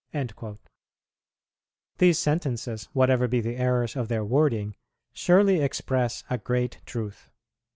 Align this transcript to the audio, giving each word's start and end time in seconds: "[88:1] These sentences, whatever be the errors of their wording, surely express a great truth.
"[88:1] 0.15 0.57
These 1.99 2.17
sentences, 2.17 2.85
whatever 2.91 3.27
be 3.27 3.39
the 3.39 3.57
errors 3.57 3.95
of 3.95 4.07
their 4.07 4.25
wording, 4.25 4.75
surely 5.13 5.59
express 5.61 6.23
a 6.27 6.39
great 6.39 6.79
truth. 6.87 7.29